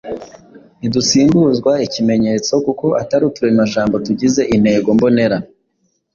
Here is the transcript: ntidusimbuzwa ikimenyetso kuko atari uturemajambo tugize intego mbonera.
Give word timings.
ntidusimbuzwa 0.79 1.71
ikimenyetso 1.85 2.53
kuko 2.65 2.85
atari 3.01 3.23
uturemajambo 3.29 3.95
tugize 4.05 4.41
intego 4.55 4.87
mbonera. 4.97 5.37